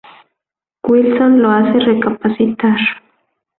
[0.83, 2.79] Wilson lo hace recapacitar.